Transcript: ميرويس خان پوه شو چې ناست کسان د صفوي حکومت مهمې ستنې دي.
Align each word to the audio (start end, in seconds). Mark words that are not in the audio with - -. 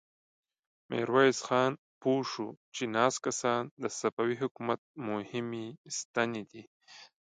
ميرويس 0.89 1.39
خان 1.47 1.71
پوه 2.01 2.21
شو 2.31 2.47
چې 2.75 2.83
ناست 2.95 3.19
کسان 3.25 3.61
د 3.83 3.85
صفوي 3.99 4.35
حکومت 4.43 4.79
مهمې 5.09 5.67
ستنې 5.97 6.43
دي. 6.51 6.63